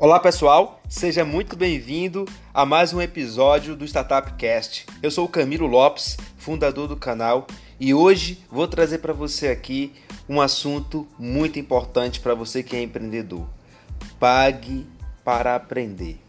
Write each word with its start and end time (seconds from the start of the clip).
Olá 0.00 0.20
pessoal, 0.20 0.80
seja 0.88 1.24
muito 1.24 1.56
bem-vindo 1.56 2.24
a 2.54 2.64
mais 2.64 2.92
um 2.92 3.02
episódio 3.02 3.74
do 3.74 3.84
Startup 3.84 4.32
Cast. 4.34 4.86
Eu 5.02 5.10
sou 5.10 5.24
o 5.24 5.28
Camilo 5.28 5.66
Lopes, 5.66 6.16
fundador 6.36 6.86
do 6.86 6.96
canal, 6.96 7.48
e 7.80 7.92
hoje 7.92 8.44
vou 8.48 8.68
trazer 8.68 8.98
para 8.98 9.12
você 9.12 9.48
aqui 9.48 9.92
um 10.28 10.40
assunto 10.40 11.04
muito 11.18 11.58
importante 11.58 12.20
para 12.20 12.32
você 12.32 12.62
que 12.62 12.76
é 12.76 12.82
empreendedor. 12.82 13.44
Pague 14.20 14.86
para 15.24 15.56
aprender. 15.56 16.20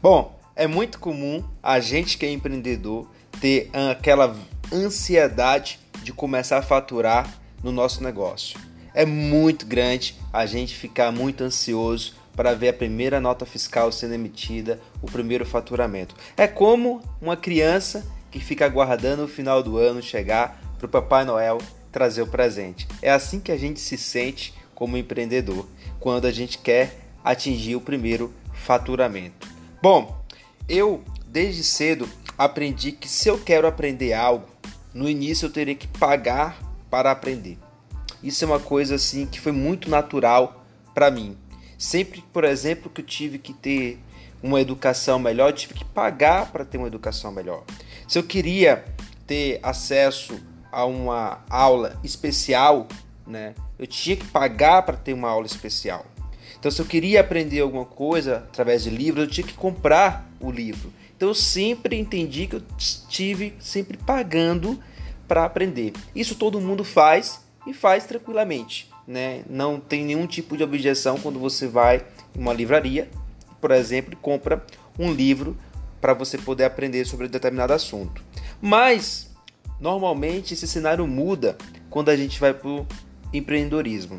Bom, 0.00 0.38
é 0.54 0.68
muito 0.68 1.00
comum 1.00 1.42
a 1.60 1.80
gente 1.80 2.16
que 2.16 2.26
é 2.26 2.30
empreendedor 2.30 3.10
ter 3.40 3.72
aquela 3.90 4.36
ansiedade 4.72 5.80
de 6.04 6.12
começar 6.12 6.58
a 6.58 6.62
faturar 6.62 7.28
no 7.60 7.72
nosso 7.72 8.04
negócio. 8.04 8.56
É 8.94 9.04
muito 9.04 9.66
grande 9.66 10.14
a 10.32 10.46
gente 10.46 10.76
ficar 10.76 11.10
muito 11.10 11.42
ansioso 11.42 12.14
para 12.34 12.54
ver 12.54 12.68
a 12.68 12.72
primeira 12.72 13.20
nota 13.20 13.44
fiscal 13.44 13.90
sendo 13.90 14.14
emitida, 14.14 14.80
o 15.02 15.06
primeiro 15.06 15.44
faturamento. 15.44 16.14
É 16.36 16.46
como 16.46 17.02
uma 17.20 17.36
criança 17.36 18.06
que 18.30 18.40
fica 18.40 18.64
aguardando 18.64 19.24
o 19.24 19.28
final 19.28 19.62
do 19.62 19.76
ano 19.78 20.02
chegar 20.02 20.60
para 20.78 20.86
o 20.86 20.88
Papai 20.88 21.24
Noel 21.24 21.58
trazer 21.90 22.22
o 22.22 22.26
presente. 22.26 22.86
É 23.02 23.10
assim 23.10 23.40
que 23.40 23.50
a 23.50 23.56
gente 23.56 23.80
se 23.80 23.96
sente 23.96 24.54
como 24.74 24.96
empreendedor, 24.96 25.66
quando 25.98 26.26
a 26.26 26.30
gente 26.30 26.58
quer 26.58 26.98
atingir 27.24 27.74
o 27.74 27.80
primeiro 27.80 28.32
faturamento. 28.52 29.48
Bom, 29.82 30.22
eu 30.68 31.02
desde 31.26 31.64
cedo 31.64 32.08
aprendi 32.36 32.92
que 32.92 33.08
se 33.08 33.28
eu 33.28 33.38
quero 33.38 33.66
aprender 33.66 34.12
algo, 34.12 34.46
no 34.94 35.08
início 35.08 35.46
eu 35.46 35.50
teria 35.50 35.74
que 35.74 35.88
pagar 35.88 36.58
para 36.88 37.10
aprender. 37.10 37.58
Isso 38.22 38.44
é 38.44 38.46
uma 38.46 38.60
coisa 38.60 38.94
assim 38.94 39.26
que 39.26 39.40
foi 39.40 39.52
muito 39.52 39.90
natural 39.90 40.64
para 40.94 41.10
mim. 41.10 41.36
Sempre, 41.78 42.24
por 42.32 42.42
exemplo, 42.42 42.90
que 42.90 43.00
eu 43.00 43.06
tive 43.06 43.38
que 43.38 43.52
ter 43.52 44.00
uma 44.42 44.60
educação 44.60 45.16
melhor, 45.20 45.50
eu 45.50 45.54
tive 45.54 45.74
que 45.74 45.84
pagar 45.84 46.50
para 46.50 46.64
ter 46.64 46.76
uma 46.76 46.88
educação 46.88 47.30
melhor. 47.30 47.62
Se 48.08 48.18
eu 48.18 48.24
queria 48.24 48.84
ter 49.28 49.60
acesso 49.62 50.40
a 50.72 50.84
uma 50.84 51.44
aula 51.48 51.96
especial, 52.02 52.88
né, 53.24 53.54
eu 53.78 53.86
tinha 53.86 54.16
que 54.16 54.26
pagar 54.26 54.82
para 54.82 54.96
ter 54.96 55.12
uma 55.12 55.28
aula 55.28 55.46
especial. 55.46 56.04
Então, 56.58 56.68
se 56.68 56.82
eu 56.82 56.86
queria 56.86 57.20
aprender 57.20 57.60
alguma 57.60 57.84
coisa 57.84 58.38
através 58.48 58.82
de 58.82 58.90
livros, 58.90 59.24
eu 59.24 59.30
tinha 59.30 59.46
que 59.46 59.54
comprar 59.54 60.28
o 60.40 60.50
livro. 60.50 60.92
Então, 61.16 61.28
eu 61.28 61.34
sempre 61.34 61.96
entendi 61.96 62.48
que 62.48 62.56
eu 62.56 62.62
estive 62.76 63.54
sempre 63.60 63.96
pagando 63.96 64.82
para 65.28 65.44
aprender. 65.44 65.92
Isso 66.12 66.34
todo 66.34 66.60
mundo 66.60 66.82
faz 66.82 67.40
e 67.64 67.72
faz 67.72 68.04
tranquilamente 68.04 68.90
né, 69.08 69.42
não 69.48 69.80
tem 69.80 70.04
nenhum 70.04 70.26
tipo 70.26 70.54
de 70.54 70.62
objeção 70.62 71.18
quando 71.18 71.38
você 71.38 71.66
vai 71.66 72.04
em 72.36 72.40
uma 72.40 72.52
livraria, 72.52 73.08
por 73.58 73.70
exemplo, 73.70 74.12
e 74.12 74.16
compra 74.16 74.62
um 74.98 75.10
livro 75.10 75.56
para 75.98 76.12
você 76.12 76.36
poder 76.36 76.64
aprender 76.64 77.06
sobre 77.06 77.26
determinado 77.26 77.72
assunto. 77.72 78.22
Mas 78.60 79.30
normalmente 79.80 80.52
esse 80.52 80.68
cenário 80.68 81.06
muda 81.06 81.56
quando 81.88 82.10
a 82.10 82.16
gente 82.16 82.38
vai 82.38 82.52
para 82.52 82.68
o 82.68 82.86
empreendedorismo. 83.32 84.18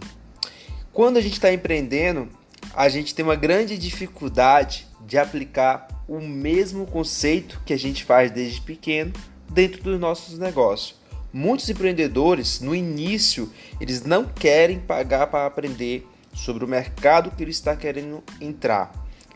Quando 0.91 1.17
a 1.17 1.21
gente 1.21 1.33
está 1.33 1.53
empreendendo, 1.53 2.27
a 2.73 2.89
gente 2.89 3.13
tem 3.13 3.23
uma 3.23 3.35
grande 3.35 3.77
dificuldade 3.77 4.87
de 5.05 5.19
aplicar 5.19 5.87
o 6.07 6.19
mesmo 6.19 6.87
conceito 6.87 7.61
que 7.63 7.73
a 7.73 7.77
gente 7.77 8.03
faz 8.03 8.31
desde 8.31 8.59
pequeno 8.61 9.13
dentro 9.47 9.83
dos 9.83 9.99
nossos 9.99 10.39
negócios. 10.39 10.98
Muitos 11.31 11.69
empreendedores, 11.69 12.59
no 12.59 12.73
início, 12.73 13.51
eles 13.79 14.03
não 14.03 14.25
querem 14.25 14.79
pagar 14.79 15.27
para 15.27 15.45
aprender 15.45 16.07
sobre 16.33 16.65
o 16.65 16.67
mercado 16.67 17.31
que 17.31 17.43
ele 17.43 17.51
está 17.51 17.75
querendo 17.75 18.23
entrar. 18.41 18.91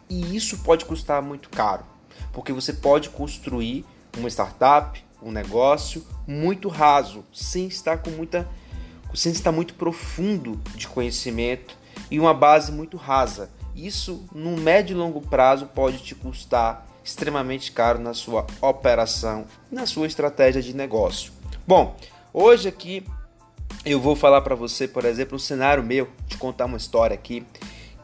E 0.10 0.36
isso 0.36 0.60
pode 0.60 0.86
custar 0.86 1.22
muito 1.22 1.50
caro, 1.50 1.84
porque 2.32 2.52
você 2.52 2.74
pode 2.74 3.10
construir 3.10 3.86
uma 4.18 4.28
startup, 4.28 5.04
um 5.22 5.32
negócio 5.32 6.06
muito 6.28 6.68
raso, 6.68 7.24
sem 7.32 7.68
estar 7.68 7.98
com 7.98 8.10
muita 8.10 8.48
sem 9.14 9.32
estar 9.32 9.52
muito 9.52 9.76
profundo 9.76 10.60
de 10.76 10.88
conhecimento 10.88 11.78
e 12.10 12.20
uma 12.20 12.34
base 12.34 12.72
muito 12.72 12.98
rasa. 12.98 13.52
Isso, 13.76 14.26
no 14.34 14.58
médio 14.58 14.96
e 14.96 14.98
longo 14.98 15.22
prazo, 15.22 15.68
pode 15.68 16.00
te 16.00 16.16
custar 16.16 16.88
extremamente 17.04 17.72
caro 17.72 18.00
na 18.00 18.16
sua 18.16 18.48
operação, 18.60 19.46
na 19.72 19.86
sua 19.86 20.08
estratégia 20.08 20.64
de 20.64 20.76
negócio. 20.76 21.32
Bom, 21.66 21.96
hoje 22.34 22.68
aqui 22.68 23.06
eu 23.86 23.98
vou 23.98 24.18
falar 24.18 24.42
para 24.42 24.54
você, 24.54 24.86
por 24.86 25.06
exemplo, 25.06 25.38
um 25.38 25.40
cenário 25.40 25.82
meu, 25.82 26.10
te 26.28 26.38
contar 26.38 26.66
uma 26.66 26.76
história 26.76 27.14
aqui, 27.14 27.46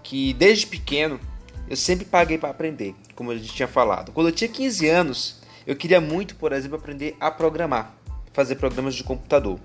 que 0.02 0.34
desde 0.34 0.66
pequeno 0.66 1.20
eu 1.68 1.76
sempre 1.76 2.06
paguei 2.06 2.38
para 2.38 2.52
aprender, 2.52 2.96
como 3.16 3.32
a 3.32 3.36
gente 3.36 3.54
tinha 3.54 3.68
falado. 3.68 4.14
Quando 4.14 4.28
eu 4.28 4.32
tinha 4.32 4.50
15 4.50 4.88
anos, 4.88 5.42
eu 5.68 5.76
queria 5.76 6.00
muito, 6.00 6.38
por 6.38 6.54
exemplo, 6.54 6.78
aprender 6.78 7.18
a 7.20 7.30
programar, 7.30 7.94
fazer 8.32 8.56
programas 8.56 8.96
de 8.96 9.04
computador, 9.04 9.60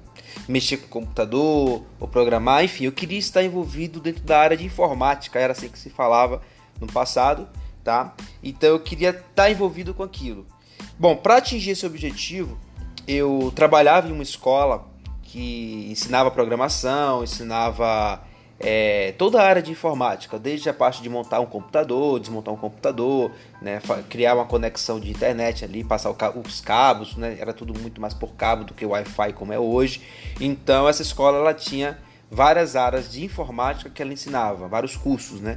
mexer 0.49 0.79
com 0.79 0.89
computador, 0.89 1.85
ou 2.01 2.09
programar, 2.09 2.65
enfim, 2.65 2.87
eu 2.87 2.93
queria 2.93 3.19
estar 3.21 3.45
envolvido 3.45 4.01
dentro 4.01 4.25
da 4.25 4.41
área 4.41 4.57
de 4.57 4.67
informática, 4.67 5.39
era 5.39 5.53
assim 5.53 5.69
que 5.69 5.79
se 5.79 5.89
falava 5.89 6.43
no 6.81 6.89
passado, 6.89 7.49
tá? 7.85 8.13
Então 8.43 8.71
eu 8.71 8.81
queria 8.81 9.11
estar 9.11 9.49
envolvido 9.53 9.95
com 9.95 10.03
aquilo. 10.03 10.45
Bom, 10.99 11.15
para 11.15 11.37
atingir 11.37 11.71
esse 11.71 11.87
objetivo, 11.87 12.59
eu 13.07 13.53
trabalhava 13.55 14.09
em 14.09 14.13
uma 14.13 14.23
escola 14.23 14.87
que 15.23 15.89
ensinava 15.91 16.31
programação, 16.31 17.25
ensinava 17.25 18.23
é, 18.59 19.13
toda 19.19 19.43
a 19.43 19.47
área 19.47 19.61
de 19.61 19.73
informática, 19.73 20.39
desde 20.39 20.69
a 20.69 20.75
parte 20.75 21.03
de 21.03 21.09
montar 21.09 21.41
um 21.41 21.47
computador, 21.47 22.21
desmontar 22.21 22.55
um 22.55 22.57
computador, 22.57 23.33
né, 23.61 23.81
criar 24.09 24.35
uma 24.35 24.47
conexão 24.47 25.01
de 25.01 25.11
internet 25.11 25.65
ali, 25.65 25.83
passar 25.83 26.11
os 26.11 26.61
cabos, 26.61 27.17
né, 27.17 27.37
era 27.39 27.53
tudo 27.53 27.79
muito 27.79 28.01
mais 28.01 28.15
por 28.15 28.35
cabo 28.35 28.65
do 28.65 28.73
que 28.73 28.87
Wi-Fi 28.87 29.33
como 29.33 29.53
é 29.53 29.59
hoje. 29.59 30.03
Então 30.41 30.89
essa 30.89 31.03
escola 31.03 31.39
ela 31.39 31.53
tinha 31.53 31.99
várias 32.31 32.75
áreas 32.77 33.11
de 33.11 33.25
informática 33.25 33.91
que 33.91 34.01
ela 34.01 34.13
ensinava, 34.13 34.67
vários 34.67 34.97
cursos, 34.97 35.41
né? 35.41 35.57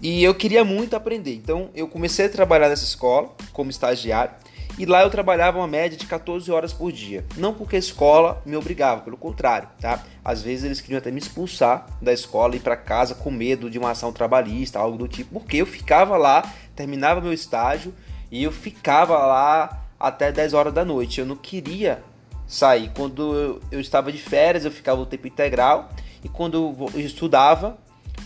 E 0.00 0.22
eu 0.22 0.34
queria 0.34 0.64
muito 0.64 0.94
aprender. 0.94 1.34
Então 1.34 1.70
eu 1.74 1.88
comecei 1.88 2.26
a 2.26 2.28
trabalhar 2.28 2.68
nessa 2.68 2.84
escola 2.84 3.30
como 3.52 3.70
estagiário 3.70 4.34
e 4.78 4.84
lá 4.84 5.02
eu 5.02 5.10
trabalhava 5.10 5.58
uma 5.58 5.68
média 5.68 5.96
de 5.96 6.06
14 6.06 6.50
horas 6.50 6.72
por 6.72 6.90
dia. 6.90 7.24
Não 7.36 7.54
porque 7.54 7.76
a 7.76 7.78
escola 7.78 8.42
me 8.44 8.56
obrigava, 8.56 9.02
pelo 9.02 9.16
contrário, 9.16 9.68
tá? 9.80 10.02
Às 10.24 10.42
vezes 10.42 10.64
eles 10.64 10.80
queriam 10.80 10.98
até 10.98 11.10
me 11.10 11.18
expulsar 11.18 11.86
da 12.00 12.12
escola 12.12 12.54
e 12.54 12.56
ir 12.58 12.60
para 12.60 12.76
casa 12.76 13.14
com 13.14 13.30
medo 13.30 13.70
de 13.70 13.78
uma 13.78 13.90
ação 13.90 14.12
trabalhista, 14.12 14.78
algo 14.78 14.98
do 14.98 15.06
tipo, 15.06 15.40
porque 15.40 15.58
eu 15.58 15.66
ficava 15.66 16.16
lá, 16.16 16.42
terminava 16.74 17.20
meu 17.20 17.32
estágio 17.32 17.94
e 18.30 18.42
eu 18.42 18.50
ficava 18.50 19.16
lá 19.18 19.84
até 19.98 20.32
10 20.32 20.54
horas 20.54 20.74
da 20.74 20.84
noite. 20.84 21.20
Eu 21.20 21.26
não 21.26 21.36
queria 21.36 22.02
sair. 22.46 22.90
Quando 22.96 23.34
eu, 23.34 23.60
eu 23.70 23.80
estava 23.80 24.10
de 24.10 24.18
férias, 24.18 24.64
eu 24.64 24.70
ficava 24.70 25.00
o 25.00 25.06
tempo 25.06 25.26
integral 25.26 25.88
e 26.22 26.28
quando 26.28 26.90
eu 26.94 27.00
estudava, 27.00 27.78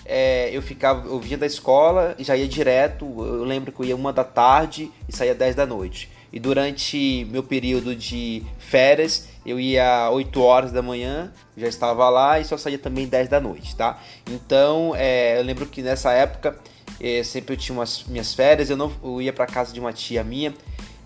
é, 0.04 0.48
eu 0.50 0.62
ficava, 0.62 1.06
eu 1.06 1.20
vinha 1.20 1.37
da 1.37 1.47
escola 1.47 2.14
e 2.19 2.25
já 2.25 2.34
ia 2.34 2.48
direto. 2.48 3.04
Eu 3.04 3.44
lembro 3.44 3.70
que 3.70 3.81
eu 3.81 3.87
ia 3.87 3.97
uma 3.97 4.12
da 4.12 4.25
tarde 4.25 4.91
e 5.06 5.14
saía 5.14 5.34
10 5.34 5.54
da 5.54 5.66
noite. 5.66 6.10
E 6.32 6.38
durante 6.38 7.26
meu 7.30 7.42
período 7.42 7.94
de 7.96 8.42
férias, 8.58 9.28
eu 9.46 9.58
ia 9.58 10.10
8 10.10 10.40
horas 10.42 10.72
da 10.72 10.82
manhã, 10.82 11.32
já 11.56 11.66
estava 11.66 12.08
lá 12.10 12.38
e 12.38 12.44
só 12.44 12.56
saía 12.56 12.78
também 12.78 13.06
10 13.06 13.28
da 13.28 13.40
noite, 13.40 13.74
tá? 13.74 13.98
Então, 14.30 14.92
é, 14.94 15.38
eu 15.38 15.42
lembro 15.42 15.66
que 15.66 15.82
nessa 15.82 16.12
época, 16.12 16.58
é, 17.00 17.22
sempre 17.22 17.54
eu 17.54 17.56
tinha 17.56 17.76
umas 17.76 18.04
minhas 18.04 18.34
férias, 18.34 18.68
eu 18.68 18.76
não 18.76 18.92
eu 19.02 19.22
ia 19.22 19.32
para 19.32 19.46
casa 19.46 19.72
de 19.72 19.80
uma 19.80 19.92
tia 19.92 20.22
minha 20.22 20.54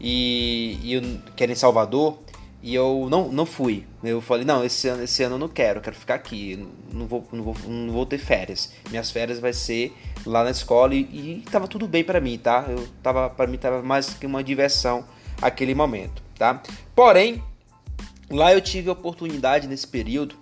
e, 0.00 0.78
e 0.82 0.94
eu, 0.94 1.02
que 1.36 1.42
era 1.42 1.52
em 1.52 1.56
Salvador, 1.56 2.18
e 2.62 2.74
eu 2.74 3.08
não, 3.10 3.28
não 3.28 3.44
fui. 3.44 3.84
Eu 4.04 4.20
falei, 4.20 4.44
não, 4.44 4.64
esse 4.64 4.86
ano, 4.86 5.02
esse 5.02 5.22
ano 5.22 5.34
eu 5.34 5.38
não 5.38 5.48
quero, 5.48 5.80
quero 5.80 5.96
ficar 5.96 6.14
aqui, 6.14 6.66
não 6.92 7.06
vou, 7.06 7.26
não 7.32 7.42
vou, 7.42 7.56
não 7.66 7.92
vou 7.92 8.06
ter 8.06 8.18
férias. 8.18 8.72
Minhas 8.88 9.10
férias 9.10 9.40
vai 9.40 9.52
ser 9.52 9.92
lá 10.24 10.44
na 10.44 10.50
escola 10.50 10.94
e, 10.94 11.00
e 11.00 11.44
tava 11.50 11.66
tudo 11.66 11.88
bem 11.88 12.04
para 12.04 12.20
mim, 12.20 12.38
tá? 12.38 12.64
Eu 12.68 12.86
tava 13.02 13.28
para 13.28 13.48
mim 13.48 13.58
tava 13.58 13.82
mais 13.82 14.14
que 14.14 14.26
uma 14.26 14.44
diversão 14.44 15.04
aquele 15.40 15.74
momento, 15.74 16.22
tá? 16.38 16.62
Porém, 16.94 17.42
lá 18.30 18.52
eu 18.52 18.60
tive 18.60 18.88
a 18.88 18.92
oportunidade 18.92 19.66
nesse 19.66 19.88
período 19.88 20.36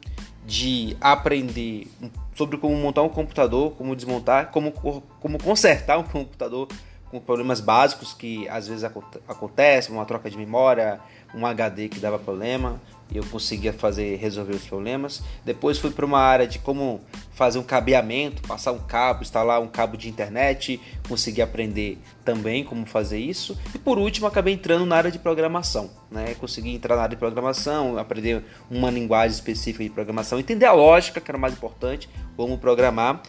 de 0.46 0.96
aprender 1.00 1.86
sobre 2.34 2.58
como 2.58 2.74
montar 2.76 3.02
um 3.02 3.08
computador, 3.08 3.72
como 3.72 3.96
desmontar, 3.96 4.50
como, 4.50 4.72
como 4.72 5.42
consertar 5.42 5.98
um 5.98 6.02
computador 6.02 6.68
com 7.10 7.18
problemas 7.18 7.60
básicos 7.60 8.12
que 8.14 8.48
às 8.48 8.68
vezes 8.68 8.84
acontecem, 9.28 9.94
uma 9.94 10.04
troca 10.04 10.30
de 10.30 10.36
memória, 10.36 11.00
um 11.34 11.44
HD 11.44 11.88
que 11.88 11.98
dava 11.98 12.18
problema, 12.18 12.80
eu 13.12 13.24
conseguia 13.24 13.72
fazer 13.72 14.16
resolver 14.16 14.54
os 14.54 14.64
problemas. 14.64 15.22
Depois 15.44 15.78
fui 15.78 15.90
para 15.90 16.06
uma 16.06 16.20
área 16.20 16.46
de 16.46 16.58
como 16.60 17.00
fazer 17.32 17.58
um 17.58 17.62
cabeamento, 17.62 18.42
passar 18.42 18.72
um 18.72 18.78
cabo, 18.78 19.22
instalar 19.22 19.60
um 19.60 19.66
cabo 19.66 19.96
de 19.96 20.08
internet, 20.08 20.80
consegui 21.08 21.42
aprender 21.42 21.98
também 22.24 22.62
como 22.62 22.86
fazer 22.86 23.18
isso. 23.18 23.58
E 23.74 23.78
por 23.78 23.98
último, 23.98 24.26
acabei 24.26 24.54
entrando 24.54 24.86
na 24.86 24.96
área 24.96 25.10
de 25.10 25.18
programação, 25.18 25.90
né? 26.10 26.34
Consegui 26.34 26.74
entrar 26.74 26.96
na 26.96 27.02
área 27.02 27.16
de 27.16 27.18
programação, 27.18 27.98
aprender 27.98 28.44
uma 28.70 28.90
linguagem 28.90 29.34
específica 29.34 29.82
de 29.82 29.90
programação, 29.90 30.38
entender 30.38 30.66
a 30.66 30.72
lógica, 30.72 31.20
que 31.20 31.30
era 31.30 31.38
o 31.38 31.40
mais 31.40 31.54
importante, 31.54 32.08
como 32.36 32.58
programar. 32.58 33.22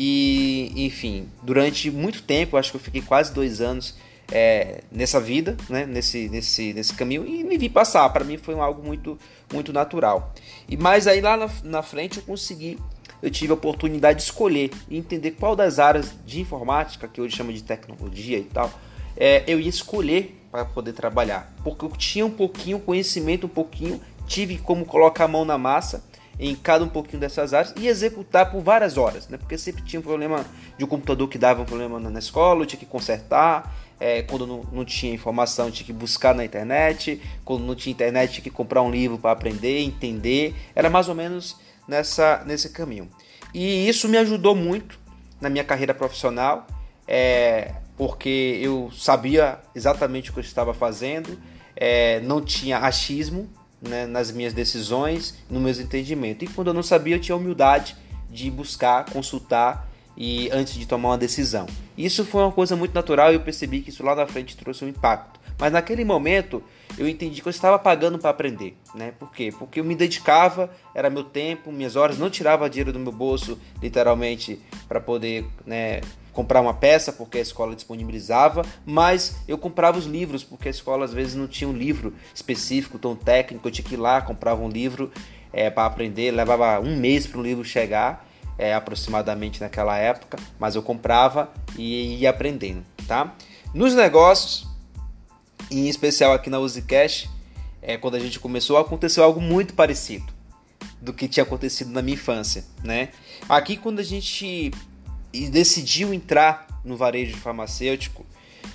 E, 0.00 0.72
enfim, 0.76 1.28
durante 1.42 1.90
muito 1.90 2.22
tempo, 2.22 2.56
acho 2.56 2.70
que 2.70 2.76
eu 2.76 2.80
fiquei 2.80 3.02
quase 3.02 3.34
dois 3.34 3.60
anos 3.60 3.96
é, 4.30 4.82
nessa 4.92 5.18
vida, 5.18 5.56
né? 5.68 5.86
nesse, 5.86 6.28
nesse, 6.28 6.72
nesse 6.72 6.94
caminho, 6.94 7.26
e 7.26 7.42
me 7.42 7.58
vi 7.58 7.68
passar. 7.68 8.08
Para 8.10 8.24
mim 8.24 8.36
foi 8.36 8.54
algo 8.54 8.80
muito, 8.80 9.18
muito 9.52 9.72
natural. 9.72 10.32
E 10.68 10.76
Mas 10.76 11.08
aí 11.08 11.20
lá 11.20 11.36
na, 11.36 11.50
na 11.64 11.82
frente 11.82 12.18
eu 12.18 12.22
consegui 12.22 12.78
eu 13.20 13.28
tive 13.28 13.50
a 13.50 13.54
oportunidade 13.54 14.18
de 14.18 14.24
escolher 14.26 14.70
e 14.88 14.96
entender 14.96 15.32
qual 15.32 15.56
das 15.56 15.80
áreas 15.80 16.14
de 16.24 16.40
informática, 16.40 17.08
que 17.08 17.20
hoje 17.20 17.36
chama 17.36 17.52
de 17.52 17.64
tecnologia 17.64 18.38
e 18.38 18.44
tal, 18.44 18.70
é, 19.16 19.42
eu 19.48 19.58
ia 19.58 19.68
escolher 19.68 20.40
para 20.52 20.64
poder 20.64 20.92
trabalhar. 20.92 21.52
Porque 21.64 21.84
eu 21.84 21.90
tinha 21.90 22.24
um 22.24 22.30
pouquinho, 22.30 22.78
conhecimento 22.78 23.46
um 23.46 23.50
pouquinho, 23.50 24.00
tive 24.28 24.58
como 24.58 24.84
colocar 24.84 25.24
a 25.24 25.28
mão 25.28 25.44
na 25.44 25.58
massa 25.58 26.04
em 26.38 26.54
cada 26.54 26.84
um 26.84 26.88
pouquinho 26.88 27.18
dessas 27.18 27.52
áreas 27.52 27.74
e 27.76 27.88
executar 27.88 28.50
por 28.50 28.62
várias 28.62 28.96
horas, 28.96 29.28
né? 29.28 29.36
Porque 29.36 29.58
sempre 29.58 29.82
tinha 29.82 29.98
um 29.98 30.02
problema 30.02 30.44
de 30.76 30.84
um 30.84 30.88
computador 30.88 31.28
que 31.28 31.36
dava 31.36 31.62
um 31.62 31.64
problema 31.64 31.98
na 31.98 32.18
escola, 32.18 32.62
eu 32.62 32.66
tinha 32.66 32.78
que 32.78 32.86
consertar, 32.86 33.74
é, 33.98 34.22
quando 34.22 34.46
não, 34.46 34.62
não, 34.72 34.84
tinha 34.84 35.12
informação, 35.12 35.70
tinha 35.70 35.84
que 35.84 35.92
buscar 35.92 36.34
na 36.34 36.44
internet, 36.44 37.20
quando 37.44 37.64
não 37.64 37.74
tinha 37.74 37.92
internet, 37.92 38.34
tinha 38.34 38.44
que 38.44 38.50
comprar 38.50 38.82
um 38.82 38.90
livro 38.90 39.18
para 39.18 39.32
aprender, 39.32 39.80
entender, 39.80 40.54
era 40.74 40.88
mais 40.88 41.08
ou 41.08 41.14
menos 41.14 41.56
nessa, 41.88 42.44
nesse 42.46 42.70
caminho. 42.70 43.08
E 43.52 43.88
isso 43.88 44.08
me 44.08 44.18
ajudou 44.18 44.54
muito 44.54 44.98
na 45.40 45.50
minha 45.50 45.64
carreira 45.64 45.94
profissional, 45.94 46.66
é, 47.06 47.74
porque 47.96 48.60
eu 48.62 48.90
sabia 48.92 49.58
exatamente 49.74 50.30
o 50.30 50.32
que 50.32 50.38
eu 50.38 50.44
estava 50.44 50.72
fazendo, 50.72 51.36
é, 51.74 52.20
não 52.20 52.40
tinha 52.40 52.78
achismo 52.78 53.48
né, 53.80 54.06
nas 54.06 54.30
minhas 54.30 54.52
decisões, 54.52 55.34
no 55.48 55.60
meus 55.60 55.78
entendimentos. 55.78 56.48
E 56.48 56.52
quando 56.52 56.68
eu 56.68 56.74
não 56.74 56.82
sabia, 56.82 57.16
eu 57.16 57.20
tinha 57.20 57.36
humildade 57.36 57.96
de 58.30 58.50
buscar, 58.50 59.04
consultar 59.06 59.88
e 60.16 60.50
antes 60.50 60.74
de 60.74 60.86
tomar 60.86 61.10
uma 61.10 61.18
decisão. 61.18 61.66
Isso 61.96 62.24
foi 62.24 62.42
uma 62.42 62.52
coisa 62.52 62.74
muito 62.74 62.94
natural 62.94 63.30
e 63.30 63.34
eu 63.34 63.40
percebi 63.40 63.80
que 63.80 63.90
isso 63.90 64.04
lá 64.04 64.14
na 64.14 64.26
frente 64.26 64.56
trouxe 64.56 64.84
um 64.84 64.88
impacto. 64.88 65.40
Mas 65.58 65.72
naquele 65.72 66.04
momento 66.04 66.62
eu 66.96 67.08
entendi 67.08 67.42
que 67.42 67.48
eu 67.48 67.50
estava 67.50 67.78
pagando 67.78 68.18
para 68.18 68.30
aprender, 68.30 68.76
né? 68.94 69.12
Por 69.18 69.30
quê? 69.30 69.52
Porque 69.56 69.80
eu 69.80 69.84
me 69.84 69.94
dedicava, 69.94 70.70
era 70.94 71.10
meu 71.10 71.24
tempo, 71.24 71.70
minhas 71.70 71.96
horas, 71.96 72.18
não 72.18 72.30
tirava 72.30 72.68
dinheiro 72.70 72.92
do 72.92 72.98
meu 72.98 73.12
bolso, 73.12 73.58
literalmente, 73.82 74.60
para 74.88 75.00
poder, 75.00 75.44
né, 75.66 76.00
comprar 76.32 76.60
uma 76.60 76.72
peça 76.72 77.12
porque 77.12 77.38
a 77.38 77.40
escola 77.40 77.74
disponibilizava, 77.74 78.64
mas 78.86 79.38
eu 79.48 79.58
comprava 79.58 79.98
os 79.98 80.06
livros 80.06 80.44
porque 80.44 80.68
a 80.68 80.70
escola 80.70 81.04
às 81.04 81.12
vezes 81.12 81.34
não 81.34 81.48
tinha 81.48 81.68
um 81.68 81.72
livro 81.72 82.14
específico, 82.32 82.96
tão 82.96 83.16
técnico, 83.16 83.66
eu 83.66 83.72
tinha 83.72 83.84
que 83.84 83.94
ir 83.94 83.96
lá, 83.96 84.20
comprava 84.20 84.62
um 84.62 84.68
livro 84.68 85.10
é, 85.52 85.68
para 85.68 85.84
aprender, 85.86 86.30
levava 86.30 86.78
um 86.80 86.96
mês 86.96 87.26
para 87.26 87.40
o 87.40 87.42
livro 87.42 87.64
chegar, 87.64 88.24
é, 88.56 88.72
aproximadamente 88.72 89.60
naquela 89.60 89.96
época, 89.96 90.38
mas 90.60 90.76
eu 90.76 90.82
comprava 90.82 91.50
e 91.76 92.18
ia 92.18 92.30
aprendendo, 92.30 92.84
tá? 93.08 93.34
Nos 93.74 93.94
negócios, 93.94 94.67
em 95.70 95.88
especial 95.88 96.32
aqui 96.32 96.50
na 96.50 96.58
Uzicash, 96.58 97.28
é, 97.80 97.96
quando 97.96 98.14
a 98.14 98.20
gente 98.20 98.40
começou, 98.40 98.76
aconteceu 98.76 99.22
algo 99.22 99.40
muito 99.40 99.74
parecido 99.74 100.32
do 101.00 101.12
que 101.12 101.28
tinha 101.28 101.44
acontecido 101.44 101.90
na 101.90 102.02
minha 102.02 102.14
infância, 102.14 102.64
né? 102.82 103.10
Aqui 103.48 103.76
quando 103.76 104.00
a 104.00 104.02
gente 104.02 104.72
decidiu 105.50 106.12
entrar 106.12 106.66
no 106.84 106.96
varejo 106.96 107.36
farmacêutico, 107.36 108.26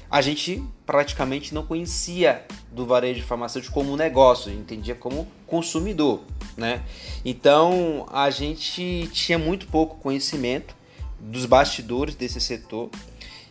a 0.10 0.22
gente 0.22 0.63
praticamente 0.86 1.54
não 1.54 1.66
conhecia 1.66 2.45
do 2.72 2.86
varejo 2.86 3.24
farmacêutico 3.24 3.74
como 3.74 3.98
negócio, 3.98 4.51
entendia 4.51 4.96
como 4.96 5.28
consumidor, 5.48 6.22
né? 6.56 6.84
Então 7.25 8.07
a 8.12 8.30
gente 8.30 9.10
tinha 9.12 9.38
muito 9.38 9.68
pouco 9.68 9.98
conhecimento 9.98 10.75
dos 11.19 11.46
bastidores 11.46 12.16
desse 12.16 12.39
setor 12.39 12.89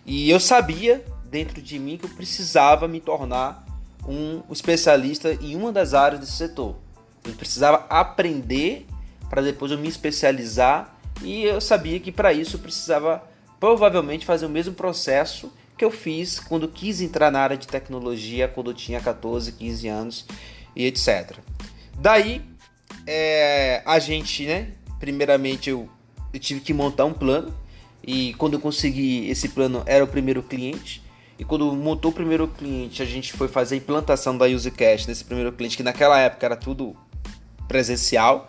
e 0.06 0.30
eu 0.30 0.38
sabia 0.38 1.04
dentro 1.32 1.62
de 1.62 1.78
mim 1.78 1.96
que 1.96 2.04
eu 2.04 2.10
precisava 2.10 2.86
me 2.86 3.00
tornar 3.00 3.64
um 4.06 4.42
especialista 4.50 5.32
em 5.40 5.56
uma 5.56 5.72
das 5.72 5.94
áreas 5.94 6.20
desse 6.20 6.32
setor. 6.32 6.76
Eu 7.24 7.32
precisava 7.32 7.86
aprender 7.88 8.86
para 9.30 9.40
depois 9.40 9.72
eu 9.72 9.78
me 9.78 9.88
especializar 9.88 10.94
e 11.22 11.44
eu 11.44 11.58
sabia 11.58 11.98
que 11.98 12.12
para 12.12 12.34
isso 12.34 12.56
eu 12.56 12.60
precisava 12.60 13.22
provavelmente 13.58 14.26
fazer 14.26 14.44
o 14.44 14.50
mesmo 14.50 14.74
processo 14.74 15.50
que 15.78 15.84
eu 15.84 15.90
fiz 15.90 16.38
quando 16.38 16.68
quis 16.68 17.00
entrar 17.00 17.30
na 17.30 17.40
área 17.40 17.56
de 17.56 17.66
tecnologia 17.66 18.46
quando 18.46 18.70
eu 18.70 18.74
tinha 18.74 19.00
14, 19.00 19.52
15 19.52 19.88
anos 19.88 20.26
e 20.76 20.84
etc. 20.84 21.38
Daí 21.98 22.42
é, 23.06 23.82
a 23.86 23.98
gente, 23.98 24.44
né? 24.44 24.72
Primeiramente 25.00 25.70
eu, 25.70 25.88
eu 26.30 26.38
tive 26.38 26.60
que 26.60 26.74
montar 26.74 27.06
um 27.06 27.14
plano 27.14 27.54
e 28.06 28.34
quando 28.34 28.54
eu 28.54 28.60
consegui 28.60 29.30
esse 29.30 29.48
plano 29.48 29.82
era 29.86 30.04
o 30.04 30.08
primeiro 30.08 30.42
cliente. 30.42 31.01
E 31.42 31.44
quando 31.44 31.72
montou 31.72 32.12
o 32.12 32.14
primeiro 32.14 32.46
cliente, 32.46 33.02
a 33.02 33.04
gente 33.04 33.32
foi 33.32 33.48
fazer 33.48 33.74
a 33.74 33.78
implantação 33.78 34.38
da 34.38 34.46
UseCash 34.46 35.08
nesse 35.08 35.24
primeiro 35.24 35.50
cliente, 35.50 35.76
que 35.76 35.82
naquela 35.82 36.16
época 36.16 36.46
era 36.46 36.54
tudo 36.54 36.94
presencial, 37.66 38.48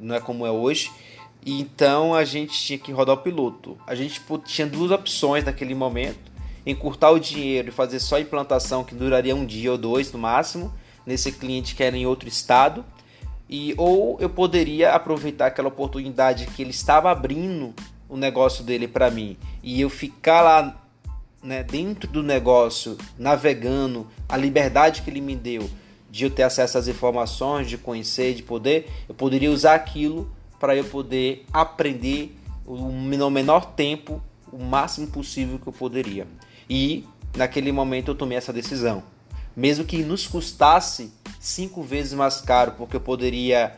não 0.00 0.14
é 0.14 0.20
como 0.20 0.46
é 0.46 0.50
hoje. 0.52 0.88
E 1.44 1.60
então 1.60 2.14
a 2.14 2.24
gente 2.24 2.56
tinha 2.56 2.78
que 2.78 2.92
rodar 2.92 3.16
o 3.16 3.18
piloto. 3.18 3.76
A 3.84 3.96
gente 3.96 4.22
tinha 4.44 4.68
duas 4.68 4.92
opções 4.92 5.42
naquele 5.42 5.74
momento: 5.74 6.30
encurtar 6.64 7.10
o 7.10 7.18
dinheiro 7.18 7.70
e 7.70 7.72
fazer 7.72 7.98
só 7.98 8.14
a 8.14 8.20
implantação, 8.20 8.84
que 8.84 8.94
duraria 8.94 9.34
um 9.34 9.44
dia 9.44 9.72
ou 9.72 9.76
dois 9.76 10.12
no 10.12 10.18
máximo, 10.20 10.72
nesse 11.04 11.32
cliente 11.32 11.74
que 11.74 11.82
era 11.82 11.96
em 11.96 12.06
outro 12.06 12.28
estado. 12.28 12.84
E, 13.50 13.74
ou 13.76 14.16
eu 14.20 14.30
poderia 14.30 14.92
aproveitar 14.94 15.46
aquela 15.46 15.66
oportunidade 15.66 16.46
que 16.46 16.62
ele 16.62 16.70
estava 16.70 17.10
abrindo 17.10 17.74
o 18.08 18.16
negócio 18.16 18.62
dele 18.62 18.86
para 18.86 19.10
mim 19.10 19.36
e 19.60 19.80
eu 19.80 19.90
ficar 19.90 20.42
lá 20.42 20.87
né, 21.48 21.62
dentro 21.62 22.08
do 22.10 22.22
negócio, 22.22 22.98
navegando, 23.18 24.06
a 24.28 24.36
liberdade 24.36 25.00
que 25.00 25.08
ele 25.08 25.22
me 25.22 25.34
deu 25.34 25.68
de 26.10 26.24
eu 26.24 26.30
ter 26.30 26.42
acesso 26.42 26.76
às 26.76 26.86
informações, 26.86 27.68
de 27.68 27.78
conhecer, 27.78 28.34
de 28.34 28.42
poder, 28.42 28.88
eu 29.08 29.14
poderia 29.14 29.50
usar 29.50 29.74
aquilo 29.74 30.30
para 30.60 30.76
eu 30.76 30.84
poder 30.84 31.46
aprender 31.50 32.36
no 32.66 33.30
menor 33.30 33.64
tempo, 33.72 34.22
o 34.52 34.62
máximo 34.62 35.06
possível 35.06 35.58
que 35.58 35.66
eu 35.66 35.72
poderia. 35.72 36.26
E 36.68 37.06
naquele 37.34 37.72
momento 37.72 38.10
eu 38.10 38.14
tomei 38.14 38.36
essa 38.36 38.52
decisão. 38.52 39.02
Mesmo 39.56 39.84
que 39.84 40.02
nos 40.02 40.26
custasse 40.26 41.12
cinco 41.40 41.82
vezes 41.82 42.12
mais 42.12 42.40
caro, 42.42 42.72
porque 42.76 42.96
eu 42.96 43.00
poderia, 43.00 43.74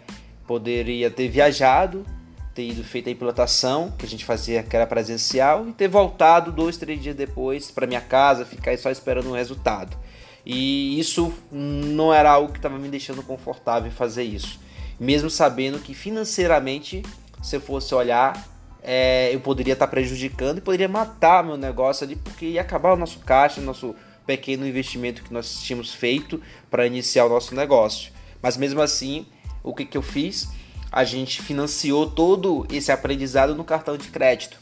poderia 0.46 1.08
ter 1.08 1.28
viajado 1.28 2.04
ter 2.54 2.69
ido 2.69 2.83
feita 2.83 3.09
a 3.09 3.12
implantação, 3.12 3.92
que 3.97 4.04
a 4.04 4.09
gente 4.09 4.25
fazia 4.25 4.62
que 4.62 4.75
era 4.75 4.87
presencial, 4.87 5.69
e 5.69 5.73
ter 5.73 5.88
voltado 5.88 6.50
dois, 6.50 6.76
três 6.76 7.00
dias 7.00 7.14
depois 7.14 7.71
para 7.71 7.87
minha 7.87 8.00
casa, 8.00 8.45
ficar 8.45 8.76
só 8.78 8.90
esperando 8.90 9.30
o 9.30 9.35
resultado. 9.35 9.97
E 10.45 10.99
isso 10.99 11.33
não 11.50 12.12
era 12.12 12.30
algo 12.30 12.52
que 12.52 12.59
estava 12.59 12.78
me 12.78 12.88
deixando 12.88 13.23
confortável 13.23 13.88
em 13.88 13.95
fazer 13.95 14.25
isso. 14.25 14.59
Mesmo 14.99 15.30
sabendo 15.30 15.78
que 15.78 15.95
financeiramente, 15.95 17.02
se 17.42 17.57
eu 17.57 17.61
fosse 17.61 17.95
olhar, 17.95 18.49
é, 18.83 19.30
eu 19.33 19.40
poderia 19.40 19.75
estar 19.75 19.87
tá 19.87 19.90
prejudicando 19.90 20.59
e 20.59 20.61
poderia 20.61 20.88
matar 20.88 21.45
meu 21.45 21.57
negócio 21.57 22.04
ali, 22.04 22.16
porque 22.16 22.47
ia 22.47 22.61
acabar 22.61 22.95
o 22.95 22.97
nosso 22.97 23.19
caixa, 23.21 23.61
nosso 23.61 23.95
pequeno 24.26 24.66
investimento 24.66 25.23
que 25.23 25.33
nós 25.33 25.61
tínhamos 25.62 25.92
feito 25.92 26.40
para 26.71 26.87
iniciar 26.87 27.26
o 27.26 27.28
nosso 27.28 27.54
negócio. 27.54 28.12
Mas 28.42 28.57
mesmo 28.57 28.80
assim, 28.80 29.26
o 29.62 29.75
que, 29.75 29.85
que 29.85 29.97
eu 29.97 30.02
fiz? 30.02 30.49
A 30.90 31.04
gente 31.04 31.42
financiou 31.42 32.11
todo 32.11 32.66
esse 32.70 32.90
aprendizado 32.90 33.54
no 33.54 33.64
cartão 33.64 33.97
de 33.97 34.09
crédito. 34.09 34.59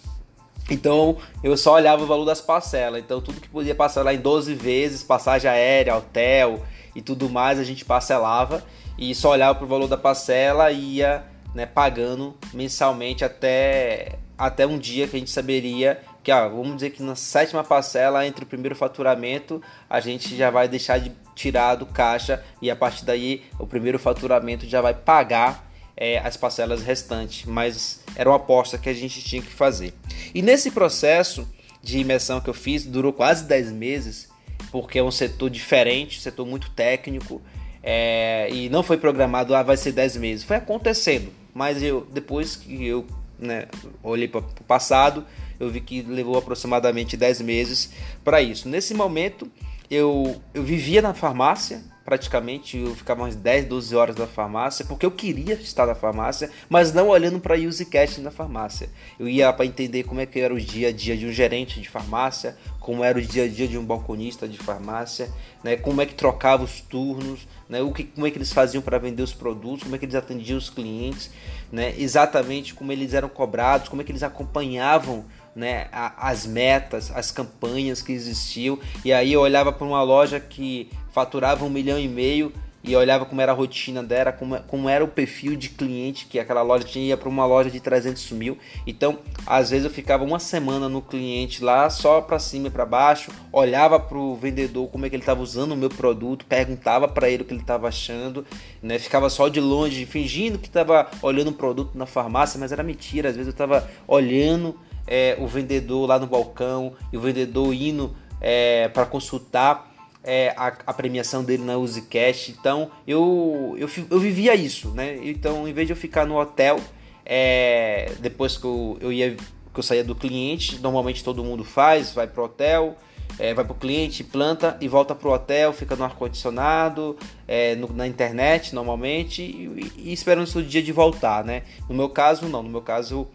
Então 0.70 1.16
eu 1.42 1.56
só 1.56 1.74
olhava 1.74 2.02
o 2.02 2.06
valor 2.06 2.24
das 2.24 2.40
parcelas. 2.40 3.00
Então 3.00 3.20
tudo 3.20 3.40
que 3.40 3.48
podia 3.48 3.74
parcelar 3.74 4.14
em 4.14 4.20
12 4.20 4.54
vezes, 4.54 5.02
passagem 5.02 5.50
aérea, 5.50 5.96
hotel 5.96 6.62
e 6.94 7.00
tudo 7.00 7.28
mais, 7.28 7.58
a 7.58 7.64
gente 7.64 7.84
parcelava 7.84 8.62
e 8.98 9.14
só 9.14 9.30
olhava 9.30 9.54
para 9.54 9.64
o 9.64 9.68
valor 9.68 9.88
da 9.88 9.96
parcela 9.96 10.70
e 10.70 10.96
ia 10.96 11.24
né, 11.54 11.64
pagando 11.64 12.36
mensalmente 12.52 13.24
até, 13.24 14.18
até 14.36 14.66
um 14.66 14.78
dia 14.78 15.08
que 15.08 15.16
a 15.16 15.18
gente 15.18 15.30
saberia 15.30 16.00
que, 16.22 16.30
ah, 16.30 16.46
vamos 16.46 16.74
dizer 16.74 16.90
que 16.90 17.02
na 17.02 17.14
sétima 17.14 17.64
parcela, 17.64 18.26
entre 18.26 18.44
o 18.44 18.46
primeiro 18.46 18.76
faturamento, 18.76 19.62
a 19.88 19.98
gente 19.98 20.36
já 20.36 20.50
vai 20.50 20.68
deixar 20.68 20.98
de 20.98 21.10
tirar 21.34 21.76
do 21.76 21.86
caixa 21.86 22.44
e 22.60 22.70
a 22.70 22.76
partir 22.76 23.04
daí 23.04 23.44
o 23.58 23.66
primeiro 23.66 23.98
faturamento 23.98 24.66
já 24.66 24.82
vai 24.82 24.92
pagar 24.92 25.67
é, 26.00 26.18
as 26.18 26.36
parcelas 26.36 26.82
restantes, 26.82 27.44
mas 27.44 28.00
era 28.14 28.30
uma 28.30 28.36
aposta 28.36 28.78
que 28.78 28.88
a 28.88 28.94
gente 28.94 29.22
tinha 29.22 29.42
que 29.42 29.52
fazer. 29.52 29.92
E 30.32 30.40
nesse 30.40 30.70
processo 30.70 31.46
de 31.82 31.98
imersão 31.98 32.40
que 32.40 32.48
eu 32.48 32.54
fiz, 32.54 32.86
durou 32.86 33.12
quase 33.12 33.44
10 33.44 33.72
meses, 33.72 34.28
porque 34.70 35.00
é 35.00 35.02
um 35.02 35.10
setor 35.10 35.50
diferente, 35.50 36.20
setor 36.20 36.46
muito 36.46 36.70
técnico, 36.70 37.42
é, 37.82 38.48
e 38.52 38.68
não 38.68 38.82
foi 38.82 38.96
programado, 38.96 39.54
ah, 39.54 39.62
vai 39.62 39.76
ser 39.76 39.92
10 39.92 40.16
meses. 40.18 40.44
Foi 40.44 40.56
acontecendo, 40.56 41.32
mas 41.52 41.82
eu 41.82 42.06
depois 42.12 42.54
que 42.54 42.86
eu 42.86 43.04
né, 43.36 43.66
olhei 44.02 44.28
para 44.28 44.40
o 44.40 44.64
passado, 44.66 45.24
eu 45.58 45.68
vi 45.68 45.80
que 45.80 46.02
levou 46.02 46.38
aproximadamente 46.38 47.16
10 47.16 47.40
meses 47.40 47.90
para 48.24 48.40
isso. 48.40 48.68
Nesse 48.68 48.94
momento, 48.94 49.50
eu, 49.90 50.40
eu 50.54 50.62
vivia 50.62 51.02
na 51.02 51.14
farmácia, 51.14 51.82
praticamente, 52.08 52.78
eu 52.78 52.94
ficava 52.94 53.20
umas 53.20 53.36
10, 53.36 53.66
12 53.66 53.94
horas 53.94 54.16
na 54.16 54.26
farmácia, 54.26 54.82
porque 54.86 55.04
eu 55.04 55.10
queria 55.10 55.52
estar 55.52 55.86
na 55.86 55.94
farmácia, 55.94 56.48
mas 56.66 56.90
não 56.90 57.08
olhando 57.08 57.38
para 57.38 57.54
use 57.54 57.84
cash 57.84 58.16
na 58.16 58.30
farmácia. 58.30 58.88
Eu 59.20 59.28
ia 59.28 59.52
para 59.52 59.66
entender 59.66 60.04
como 60.04 60.18
é 60.18 60.24
que 60.24 60.40
era 60.40 60.54
o 60.54 60.58
dia 60.58 60.88
a 60.88 60.90
dia 60.92 61.14
de 61.14 61.26
um 61.26 61.32
gerente 61.32 61.78
de 61.82 61.86
farmácia, 61.86 62.56
como 62.80 63.04
era 63.04 63.18
o 63.18 63.20
dia 63.20 63.44
a 63.44 63.46
dia 63.46 63.68
de 63.68 63.76
um 63.76 63.84
balconista 63.84 64.48
de 64.48 64.56
farmácia, 64.56 65.30
né, 65.62 65.76
como 65.76 66.00
é 66.00 66.06
que 66.06 66.14
trocava 66.14 66.64
os 66.64 66.80
turnos, 66.80 67.46
né, 67.68 67.82
o 67.82 67.92
que, 67.92 68.04
como 68.04 68.26
é 68.26 68.30
que 68.30 68.38
eles 68.38 68.54
faziam 68.54 68.80
para 68.80 68.96
vender 68.96 69.22
os 69.22 69.34
produtos, 69.34 69.82
como 69.82 69.94
é 69.94 69.98
que 69.98 70.06
eles 70.06 70.14
atendiam 70.14 70.56
os 70.56 70.70
clientes, 70.70 71.30
né, 71.70 71.94
exatamente 71.98 72.72
como 72.72 72.90
eles 72.90 73.12
eram 73.12 73.28
cobrados, 73.28 73.90
como 73.90 74.00
é 74.00 74.04
que 74.06 74.12
eles 74.12 74.22
acompanhavam 74.22 75.26
né, 75.58 75.88
as 75.90 76.46
metas, 76.46 77.10
as 77.10 77.32
campanhas 77.32 78.00
que 78.00 78.12
existiam. 78.12 78.78
E 79.04 79.12
aí 79.12 79.32
eu 79.32 79.40
olhava 79.40 79.72
para 79.72 79.84
uma 79.84 80.00
loja 80.02 80.38
que 80.38 80.88
faturava 81.18 81.64
um 81.64 81.68
milhão 81.68 81.98
e 81.98 82.06
meio 82.06 82.52
e 82.84 82.94
olhava 82.94 83.26
como 83.26 83.40
era 83.40 83.50
a 83.50 83.54
rotina 83.54 84.04
dela, 84.04 84.30
como, 84.30 84.56
como 84.68 84.88
era 84.88 85.04
o 85.04 85.08
perfil 85.08 85.56
de 85.56 85.68
cliente 85.68 86.26
que 86.26 86.38
aquela 86.38 86.62
loja 86.62 86.84
tinha, 86.84 87.06
ia 87.06 87.16
para 87.16 87.28
uma 87.28 87.44
loja 87.44 87.68
de 87.68 87.80
300 87.80 88.30
mil. 88.30 88.56
Então, 88.86 89.18
às 89.44 89.70
vezes 89.70 89.84
eu 89.84 89.90
ficava 89.90 90.22
uma 90.22 90.38
semana 90.38 90.88
no 90.88 91.02
cliente 91.02 91.64
lá, 91.64 91.90
só 91.90 92.20
para 92.20 92.38
cima 92.38 92.68
e 92.68 92.70
para 92.70 92.86
baixo, 92.86 93.32
olhava 93.52 93.98
para 93.98 94.16
o 94.16 94.36
vendedor 94.36 94.88
como 94.90 95.06
é 95.06 95.08
que 95.08 95.16
ele 95.16 95.22
estava 95.22 95.42
usando 95.42 95.72
o 95.72 95.76
meu 95.76 95.88
produto, 95.88 96.46
perguntava 96.46 97.08
para 97.08 97.28
ele 97.28 97.42
o 97.42 97.44
que 97.44 97.52
ele 97.52 97.62
estava 97.62 97.88
achando, 97.88 98.46
né? 98.80 98.96
ficava 99.00 99.28
só 99.28 99.48
de 99.48 99.60
longe, 99.60 100.06
fingindo 100.06 100.56
que 100.56 100.68
estava 100.68 101.10
olhando 101.20 101.48
o 101.48 101.54
produto 101.54 101.98
na 101.98 102.06
farmácia, 102.06 102.60
mas 102.60 102.70
era 102.70 102.84
mentira. 102.84 103.28
Às 103.28 103.34
vezes 103.34 103.48
eu 103.48 103.52
estava 103.52 103.90
olhando 104.06 104.78
é, 105.04 105.36
o 105.40 105.48
vendedor 105.48 106.08
lá 106.08 106.16
no 106.16 106.28
balcão 106.28 106.92
e 107.12 107.16
o 107.16 107.20
vendedor 107.20 107.74
indo 107.74 108.14
é, 108.40 108.88
para 108.88 109.04
consultar 109.04 109.87
é, 110.22 110.52
a, 110.56 110.66
a, 110.86 110.92
premiação 110.92 111.42
dele 111.42 111.64
na 111.64 111.74
Cash. 112.10 112.50
Então 112.50 112.90
eu, 113.06 113.76
eu, 113.78 113.88
eu 114.10 114.18
vivia 114.18 114.54
isso, 114.54 114.90
né? 114.90 115.18
Então 115.22 115.66
em 115.66 115.72
vez 115.72 115.86
de 115.86 115.92
eu 115.92 115.96
ficar 115.96 116.26
no 116.26 116.38
hotel, 116.38 116.80
é, 117.24 118.12
depois 118.20 118.56
que 118.56 118.64
eu, 118.64 118.98
eu 119.00 119.12
ia 119.12 119.36
que 119.72 119.80
eu 119.80 119.82
saía 119.82 120.02
do 120.02 120.14
cliente, 120.14 120.78
normalmente 120.80 121.22
todo 121.22 121.44
mundo 121.44 121.62
faz, 121.62 122.12
vai 122.12 122.26
pro 122.26 122.44
hotel, 122.44 122.96
é, 123.38 123.54
vai 123.54 123.64
pro 123.64 123.74
cliente, 123.74 124.24
planta 124.24 124.76
e 124.80 124.88
volta 124.88 125.14
pro 125.14 125.30
hotel, 125.30 125.72
fica 125.72 125.94
no 125.94 126.04
ar 126.04 126.14
condicionado, 126.14 127.16
é, 127.46 127.76
na 127.94 128.06
internet 128.06 128.74
normalmente 128.74 129.42
e, 129.42 129.92
e 129.96 130.12
esperando 130.12 130.48
o 130.48 130.62
dia 130.62 130.82
de 130.82 130.92
voltar, 130.92 131.44
né? 131.44 131.62
No 131.88 131.94
meu 131.94 132.08
caso 132.08 132.48
não, 132.48 132.62
no 132.62 132.68
meu 132.68 132.82
caso 132.82 133.28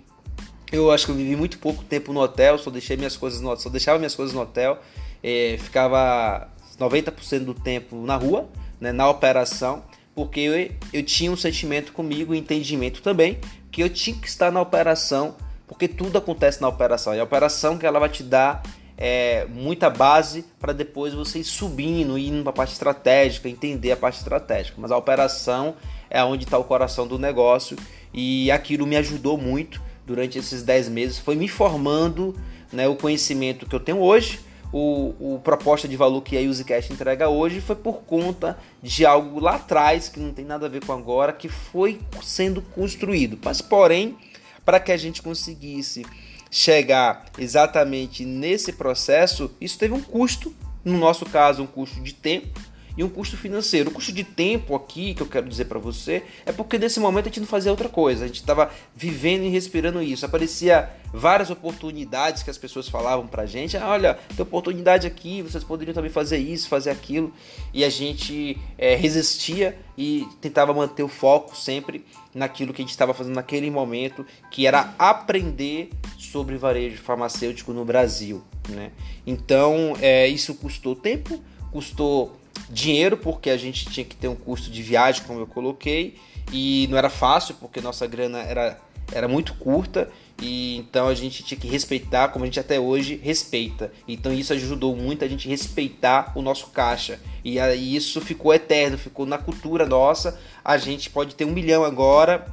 eu 0.71 0.91
acho 0.91 1.05
que 1.05 1.11
eu 1.11 1.15
vivi 1.15 1.35
muito 1.35 1.59
pouco 1.59 1.83
tempo 1.83 2.11
no 2.11 2.19
hotel, 2.19 2.57
só 2.57 2.69
deixei 2.71 2.97
minhas 2.97 3.15
coisas 3.15 3.39
no 3.39 3.55
só 3.55 3.69
deixava 3.69 3.99
minhas 3.99 4.15
coisas 4.15 4.33
no 4.33 4.41
hotel, 4.41 4.79
é, 5.23 5.55
ficava 5.59 6.51
90% 6.79 7.45
do 7.45 7.53
tempo 7.53 7.95
na 8.05 8.15
rua, 8.15 8.49
né, 8.79 8.91
na 8.91 9.09
operação, 9.09 9.83
porque 10.15 10.39
eu, 10.39 10.71
eu 10.91 11.03
tinha 11.03 11.31
um 11.31 11.37
sentimento 11.37 11.91
comigo, 11.91 12.33
um 12.33 12.35
entendimento 12.35 13.01
também, 13.01 13.39
que 13.71 13.81
eu 13.81 13.89
tinha 13.89 14.15
que 14.15 14.27
estar 14.27 14.51
na 14.51 14.61
operação, 14.61 15.35
porque 15.67 15.87
tudo 15.87 16.17
acontece 16.17 16.61
na 16.61 16.67
operação. 16.67 17.15
E 17.15 17.19
a 17.19 17.23
operação 17.23 17.77
que 17.77 17.85
ela 17.85 17.99
vai 17.99 18.09
te 18.09 18.21
dar 18.21 18.61
é, 18.97 19.45
muita 19.49 19.89
base 19.89 20.45
para 20.59 20.73
depois 20.73 21.13
você 21.13 21.39
ir 21.39 21.43
subindo, 21.43 22.17
indo 22.17 22.43
para 22.43 22.51
a 22.51 22.53
parte 22.53 22.73
estratégica, 22.73 23.49
entender 23.49 23.91
a 23.91 23.97
parte 23.97 24.17
estratégica. 24.17 24.75
Mas 24.79 24.91
a 24.91 24.97
operação 24.97 25.75
é 26.09 26.23
onde 26.23 26.43
está 26.43 26.57
o 26.57 26.63
coração 26.63 27.07
do 27.07 27.17
negócio 27.17 27.75
e 28.13 28.51
aquilo 28.51 28.85
me 28.85 28.95
ajudou 28.95 29.37
muito 29.37 29.81
durante 30.05 30.37
esses 30.37 30.63
10 30.63 30.89
meses 30.89 31.19
foi 31.19 31.35
me 31.35 31.47
formando 31.47 32.35
né, 32.71 32.87
o 32.87 32.95
conhecimento 32.95 33.65
que 33.65 33.75
eu 33.75 33.79
tenho 33.79 33.99
hoje. 33.99 34.39
O, 34.73 35.35
o 35.35 35.39
proposta 35.43 35.87
de 35.87 35.95
valor 35.95 36.21
que 36.21 36.35
a 36.35 36.41
UseCast 36.41 36.91
entrega 36.91 37.29
hoje 37.29 37.61
foi 37.61 37.75
por 37.75 38.01
conta 38.01 38.57
de 38.81 39.05
algo 39.05 39.39
lá 39.39 39.55
atrás 39.55 40.09
que 40.09 40.19
não 40.19 40.33
tem 40.33 40.43
nada 40.43 40.65
a 40.65 40.69
ver 40.69 40.83
com 40.83 40.91
agora, 40.91 41.31
que 41.31 41.47
foi 41.47 42.01
sendo 42.23 42.59
construído. 42.59 43.37
Mas, 43.45 43.61
porém, 43.61 44.17
para 44.65 44.79
que 44.79 44.91
a 44.91 44.97
gente 44.97 45.21
conseguisse 45.21 46.03
chegar 46.49 47.25
exatamente 47.37 48.25
nesse 48.25 48.73
processo, 48.73 49.51
isso 49.61 49.77
teve 49.77 49.93
um 49.93 50.01
custo, 50.01 50.53
no 50.83 50.97
nosso 50.97 51.25
caso, 51.25 51.61
um 51.61 51.67
custo 51.67 52.01
de 52.01 52.13
tempo, 52.13 52.59
e 52.97 53.03
um 53.03 53.09
custo 53.09 53.37
financeiro. 53.37 53.89
O 53.89 53.93
custo 53.93 54.11
de 54.11 54.23
tempo 54.23 54.75
aqui 54.75 55.13
que 55.13 55.21
eu 55.21 55.27
quero 55.27 55.47
dizer 55.47 55.65
para 55.65 55.79
você 55.79 56.23
é 56.45 56.51
porque 56.51 56.77
nesse 56.77 56.99
momento 56.99 57.25
a 57.25 57.29
gente 57.29 57.39
não 57.39 57.47
fazia 57.47 57.71
outra 57.71 57.89
coisa, 57.89 58.25
a 58.25 58.27
gente 58.27 58.39
estava 58.39 58.71
vivendo 58.95 59.43
e 59.43 59.49
respirando 59.49 60.01
isso. 60.01 60.25
Aparecia 60.25 60.89
várias 61.13 61.49
oportunidades 61.49 62.43
que 62.43 62.49
as 62.49 62.57
pessoas 62.57 62.89
falavam 62.89 63.27
pra 63.27 63.45
gente: 63.45 63.77
ah, 63.77 63.89
olha, 63.89 64.17
tem 64.35 64.43
oportunidade 64.43 65.05
aqui, 65.07 65.41
vocês 65.41 65.63
poderiam 65.63 65.93
também 65.93 66.11
fazer 66.11 66.37
isso, 66.37 66.67
fazer 66.67 66.89
aquilo, 66.89 67.31
e 67.73 67.83
a 67.83 67.89
gente 67.89 68.57
é, 68.77 68.95
resistia 68.95 69.77
e 69.97 70.27
tentava 70.41 70.73
manter 70.73 71.03
o 71.03 71.07
foco 71.07 71.55
sempre 71.55 72.03
naquilo 72.33 72.73
que 72.73 72.81
a 72.81 72.83
gente 72.83 72.91
estava 72.91 73.13
fazendo 73.13 73.35
naquele 73.35 73.69
momento, 73.69 74.25
que 74.49 74.65
era 74.65 74.93
aprender 74.97 75.91
sobre 76.17 76.57
varejo 76.57 76.97
farmacêutico 76.97 77.71
no 77.73 77.85
Brasil. 77.85 78.43
Né? 78.69 78.91
Então, 79.25 79.95
é, 80.01 80.27
isso 80.27 80.55
custou 80.55 80.95
tempo, 80.95 81.39
custou 81.71 82.35
dinheiro, 82.69 83.17
porque 83.17 83.49
a 83.49 83.57
gente 83.57 83.85
tinha 83.85 84.05
que 84.05 84.15
ter 84.15 84.27
um 84.27 84.35
custo 84.35 84.69
de 84.69 84.81
viagem, 84.81 85.23
como 85.25 85.39
eu 85.39 85.47
coloquei, 85.47 86.15
e 86.51 86.87
não 86.89 86.97
era 86.97 87.09
fácil, 87.09 87.55
porque 87.55 87.81
nossa 87.81 88.05
grana 88.07 88.39
era, 88.39 88.79
era 89.11 89.27
muito 89.27 89.53
curta, 89.55 90.09
e 90.41 90.77
então 90.77 91.07
a 91.07 91.13
gente 91.13 91.43
tinha 91.43 91.59
que 91.59 91.67
respeitar, 91.67 92.29
como 92.29 92.43
a 92.43 92.47
gente 92.47 92.59
até 92.59 92.79
hoje 92.79 93.19
respeita. 93.23 93.91
Então 94.07 94.33
isso 94.33 94.51
ajudou 94.53 94.95
muito 94.95 95.23
a 95.23 95.27
gente 95.27 95.47
respeitar 95.47 96.31
o 96.35 96.41
nosso 96.41 96.67
caixa. 96.67 97.19
E 97.43 97.59
aí 97.59 97.95
isso 97.95 98.19
ficou 98.19 98.53
eterno, 98.53 98.97
ficou 98.97 99.25
na 99.25 99.37
cultura 99.37 99.85
nossa. 99.85 100.39
A 100.63 100.77
gente 100.77 101.09
pode 101.09 101.35
ter 101.35 101.45
um 101.45 101.51
milhão 101.51 101.83
agora, 101.83 102.47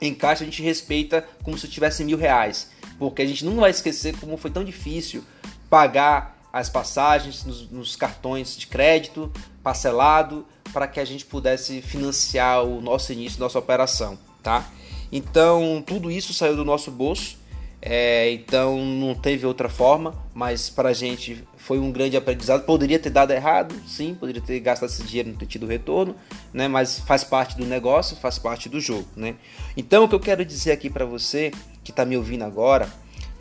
em 0.00 0.12
caixa 0.12 0.42
a 0.42 0.46
gente 0.46 0.62
respeita 0.62 1.24
como 1.44 1.56
se 1.56 1.68
tivesse 1.68 2.02
mil 2.02 2.18
reais. 2.18 2.70
Porque 2.98 3.22
a 3.22 3.26
gente 3.26 3.44
não 3.44 3.56
vai 3.56 3.70
esquecer 3.70 4.16
como 4.18 4.36
foi 4.36 4.50
tão 4.50 4.64
difícil 4.64 5.22
pagar 5.70 6.41
as 6.52 6.68
passagens 6.68 7.44
nos, 7.44 7.70
nos 7.70 7.96
cartões 7.96 8.56
de 8.56 8.66
crédito 8.66 9.32
parcelado 9.62 10.44
para 10.72 10.86
que 10.86 11.00
a 11.00 11.04
gente 11.04 11.24
pudesse 11.24 11.80
financiar 11.80 12.62
o 12.64 12.80
nosso 12.80 13.12
início, 13.12 13.40
nossa 13.40 13.58
operação, 13.58 14.18
tá? 14.42 14.68
Então 15.10 15.82
tudo 15.86 16.10
isso 16.10 16.34
saiu 16.34 16.56
do 16.56 16.64
nosso 16.64 16.90
bolso, 16.90 17.38
é, 17.80 18.30
então 18.32 18.78
não 18.84 19.14
teve 19.14 19.44
outra 19.44 19.68
forma, 19.68 20.14
mas 20.32 20.70
para 20.70 20.90
a 20.90 20.92
gente 20.92 21.42
foi 21.56 21.78
um 21.78 21.90
grande 21.90 22.16
aprendizado. 22.16 22.64
Poderia 22.64 22.98
ter 22.98 23.10
dado 23.10 23.32
errado, 23.32 23.74
sim, 23.86 24.14
poderia 24.14 24.40
ter 24.40 24.60
gastado 24.60 24.88
esse 24.88 25.02
dinheiro 25.02 25.30
e 25.30 25.32
não 25.32 25.38
ter 25.38 25.46
tido 25.46 25.66
retorno, 25.66 26.14
né? 26.52 26.68
Mas 26.68 27.00
faz 27.00 27.24
parte 27.24 27.56
do 27.56 27.64
negócio, 27.64 28.16
faz 28.16 28.38
parte 28.38 28.68
do 28.68 28.80
jogo, 28.80 29.08
né? 29.16 29.34
Então 29.76 30.04
o 30.04 30.08
que 30.08 30.14
eu 30.14 30.20
quero 30.20 30.44
dizer 30.44 30.72
aqui 30.72 30.88
para 30.88 31.04
você 31.04 31.50
que 31.82 31.90
está 31.90 32.04
me 32.04 32.16
ouvindo 32.16 32.44
agora 32.44 32.88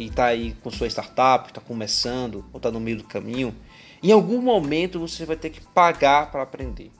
e 0.01 0.08
está 0.08 0.25
aí 0.25 0.55
com 0.63 0.72
sua 0.72 0.88
startup, 0.88 1.50
está 1.50 1.62
começando 1.62 2.46
ou 2.51 2.58
está 2.58 2.72
no 2.72 2.79
meio 2.79 2.98
do 2.98 3.03
caminho, 3.03 3.55
em 4.01 4.12
algum 4.12 4.41
momento 4.41 5.00
você 5.00 5.25
vai 5.25 5.36
ter 5.36 5.50
que 5.50 5.62
pagar 5.62 6.31
para 6.31 6.41
aprender. 6.41 6.91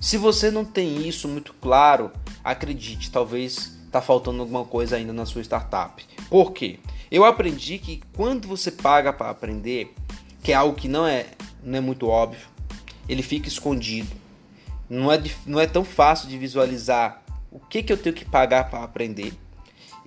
Se 0.00 0.16
você 0.16 0.50
não 0.50 0.64
tem 0.64 1.06
isso 1.06 1.28
muito 1.28 1.54
claro, 1.54 2.10
acredite, 2.42 3.10
talvez 3.10 3.78
está 3.86 4.00
faltando 4.00 4.40
alguma 4.40 4.64
coisa 4.64 4.96
ainda 4.96 5.12
na 5.12 5.24
sua 5.24 5.42
startup. 5.42 6.04
Por 6.28 6.52
quê? 6.52 6.80
Eu 7.10 7.24
aprendi 7.24 7.78
que 7.78 8.02
quando 8.14 8.48
você 8.48 8.70
paga 8.70 9.12
para 9.12 9.30
aprender, 9.30 9.94
que 10.42 10.50
é 10.50 10.54
algo 10.54 10.74
que 10.74 10.88
não 10.88 11.06
é, 11.06 11.26
não 11.62 11.78
é 11.78 11.80
muito 11.80 12.08
óbvio, 12.08 12.46
ele 13.08 13.22
fica 13.22 13.48
escondido. 13.48 14.10
Não 14.88 15.12
é, 15.12 15.22
não 15.46 15.60
é 15.60 15.66
tão 15.66 15.84
fácil 15.84 16.28
de 16.28 16.36
visualizar 16.36 17.22
o 17.50 17.60
que, 17.60 17.82
que 17.82 17.92
eu 17.92 17.96
tenho 17.96 18.14
que 18.14 18.24
pagar 18.24 18.70
para 18.70 18.82
aprender. 18.82 19.32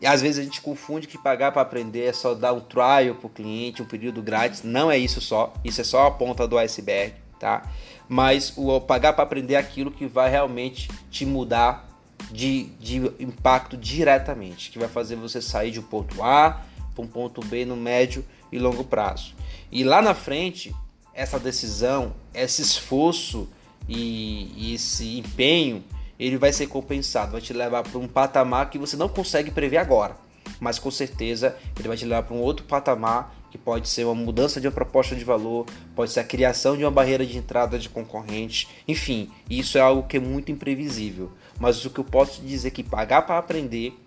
E 0.02 0.06
às 0.06 0.22
vezes 0.22 0.40
a 0.40 0.44
gente 0.44 0.62
confunde 0.62 1.08
que 1.08 1.18
pagar 1.18 1.52
para 1.52 1.62
aprender 1.62 2.06
é 2.06 2.14
só 2.14 2.34
dar 2.34 2.54
um 2.54 2.60
trial 2.60 3.16
para 3.16 3.28
o 3.28 3.30
cliente, 3.30 3.82
um 3.82 3.86
período 3.86 4.22
grátis. 4.22 4.64
Não 4.64 4.92
é 4.92 4.98
isso 4.98 5.22
só. 5.22 5.54
Isso 5.64 5.82
é 5.82 5.84
só 5.84 6.08
a 6.08 6.12
ponta 6.12 6.48
do 6.48 6.58
iceberg, 6.58 7.16
tá? 7.40 7.64
Mas 8.08 8.54
o 8.58 8.80
pagar 8.82 9.14
para 9.14 9.24
aprender 9.24 9.56
é 9.56 9.58
aquilo 9.58 9.90
que 9.90 10.06
vai 10.06 10.30
realmente 10.30 10.90
te 11.10 11.26
mudar 11.26 11.90
de, 12.32 12.66
de 12.80 12.98
impacto 13.20 13.78
diretamente, 13.78 14.70
que 14.70 14.80
vai 14.80 14.88
fazer 14.88 15.16
você 15.16 15.42
sair 15.42 15.72
de 15.72 15.80
um 15.80 15.84
ponto 15.84 16.22
A 16.24 16.62
para 16.94 17.04
um 17.04 17.08
ponto 17.08 17.42
B 17.42 17.66
no 17.66 17.76
médio 17.76 18.26
e 18.52 18.60
longo 18.60 18.84
prazo. 18.84 19.34
E 19.72 19.84
lá 19.84 20.02
na 20.02 20.14
frente, 20.14 20.76
essa 21.14 21.40
decisão, 21.40 22.14
esse 22.34 22.62
esforço 22.62 23.48
e, 23.88 24.52
e 24.56 24.74
esse 24.76 25.20
empenho 25.20 25.84
ele 26.20 26.38
vai 26.38 26.54
ser 26.54 26.68
compensado, 26.68 27.34
vai 27.34 27.42
te 27.42 27.54
levar 27.54 27.84
para 27.84 28.00
um 28.00 28.08
patamar 28.08 28.70
que 28.70 28.78
você 28.78 28.96
não 28.96 29.10
consegue 29.10 29.52
prever 29.52 29.78
agora, 29.78 30.16
mas 30.60 30.80
com 30.80 30.92
certeza 30.92 31.56
ele 31.78 31.88
vai 31.88 31.98
te 31.98 32.06
levar 32.06 32.24
para 32.24 32.36
um 32.36 32.42
outro 32.42 32.66
patamar 32.66 33.36
que 33.52 33.58
pode 33.58 33.88
ser 33.88 34.04
uma 34.04 34.16
mudança 34.16 34.60
de 34.60 34.68
uma 34.68 34.74
proposta 34.74 35.16
de 35.16 35.24
valor, 35.24 35.66
pode 35.96 36.12
ser 36.12 36.20
a 36.20 36.26
criação 36.26 36.76
de 36.76 36.84
uma 36.84 36.92
barreira 36.92 37.26
de 37.26 37.38
entrada 37.38 37.80
de 37.80 37.88
concorrente, 37.88 38.68
enfim, 38.86 39.32
isso 39.50 39.78
é 39.78 39.82
algo 39.82 40.08
que 40.08 40.18
é 40.18 40.20
muito 40.20 40.52
imprevisível. 40.52 41.32
Mas 41.58 41.86
o 41.86 41.90
que 41.90 42.00
eu 42.00 42.04
posso 42.04 42.42
dizer 42.42 42.68
é 42.68 42.72
que 42.72 42.84
pagar 42.84 43.22
para 43.22 43.38
aprender 43.38 43.98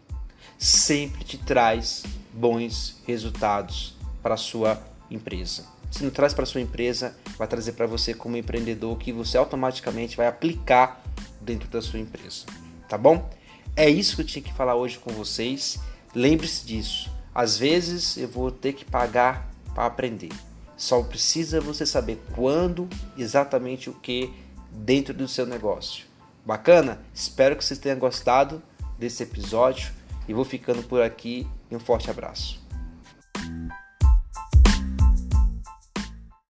sempre 0.59 1.25
te 1.25 1.39
traz 1.39 2.05
bons 2.33 3.01
resultados 3.07 3.97
para 4.23 4.37
sua 4.37 4.79
empresa. 5.11 5.65
se 5.91 6.05
não 6.05 6.11
traz 6.11 6.35
para 6.35 6.45
sua 6.45 6.61
empresa, 6.61 7.17
vai 7.39 7.49
trazer 7.49 7.73
para 7.73 7.87
você 7.87 8.13
como 8.13 8.37
empreendedor 8.37 8.99
que 8.99 9.11
você 9.11 9.39
automaticamente 9.39 10.19
vai 10.19 10.27
aplicar 10.27 11.03
dentro 11.49 11.69
da 11.71 11.81
sua 11.81 11.99
empresa, 11.99 12.45
tá 12.87 12.99
bom? 12.99 13.31
É 13.75 13.89
isso 13.89 14.17
que 14.17 14.23
eu 14.23 14.27
tinha 14.27 14.43
que 14.43 14.53
falar 14.53 14.75
hoje 14.75 14.99
com 14.99 15.11
vocês. 15.11 15.79
Lembre-se 16.15 16.67
disso. 16.67 17.11
Às 17.35 17.57
vezes 17.57 18.19
eu 18.19 18.29
vou 18.29 18.51
ter 18.51 18.75
que 18.75 18.85
pagar 18.85 19.51
para 19.75 19.87
aprender. 19.87 20.33
Só 20.77 21.03
precisa 21.03 21.61
você 21.61 21.87
saber 21.87 22.21
quando, 22.35 22.87
exatamente 23.17 23.89
o 23.89 23.95
que 23.95 24.31
dentro 24.71 25.15
do 25.15 25.27
seu 25.27 25.47
negócio. 25.47 26.05
Bacana? 26.45 27.01
Espero 27.15 27.57
que 27.57 27.65
vocês 27.65 27.79
tenham 27.79 27.99
gostado 27.99 28.63
desse 28.99 29.23
episódio 29.23 29.93
e 30.29 30.35
vou 30.35 30.45
ficando 30.45 30.83
por 30.83 31.01
aqui. 31.01 31.47
Um 31.71 31.79
forte 31.79 32.11
abraço. 32.11 32.68